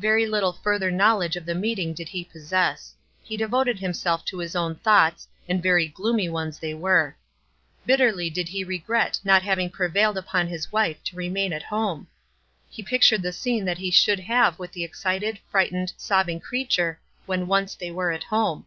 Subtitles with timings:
[0.00, 2.94] Veiy little further knowledge of the meeting did he possess.
[3.22, 7.14] He devoted him self to his own thoughts, and very gloomy ones they were.
[7.84, 12.06] Bitterly did he regret not having prevailed upon his wife to remain at home.
[12.70, 17.46] He pictured the scene that he should have with the excited, frightened, sobbing creature when
[17.46, 18.64] once they were at home.